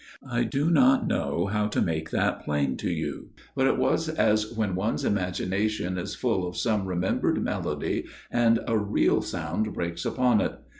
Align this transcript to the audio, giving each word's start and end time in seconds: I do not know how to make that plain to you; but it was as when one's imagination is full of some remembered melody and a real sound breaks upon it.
I 0.27 0.45
do 0.45 0.71
not 0.71 1.07
know 1.07 1.45
how 1.45 1.67
to 1.67 1.79
make 1.79 2.09
that 2.09 2.43
plain 2.43 2.75
to 2.77 2.89
you; 2.89 3.29
but 3.55 3.67
it 3.67 3.77
was 3.77 4.09
as 4.09 4.51
when 4.51 4.73
one's 4.73 5.05
imagination 5.05 5.99
is 5.99 6.15
full 6.15 6.47
of 6.47 6.57
some 6.57 6.87
remembered 6.87 7.39
melody 7.43 8.05
and 8.31 8.59
a 8.65 8.79
real 8.79 9.21
sound 9.21 9.75
breaks 9.75 10.03
upon 10.03 10.41
it. 10.41 10.57